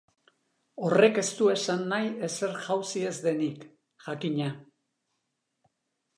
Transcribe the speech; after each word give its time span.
Horrek 0.85 1.19
ez 1.21 1.25
du 1.41 1.49
esan 1.55 1.83
nahi 1.91 2.09
ezer 2.29 2.57
jauzi 2.65 3.05
ez 3.11 3.15
denik, 3.27 3.69
jakina. 4.09 4.51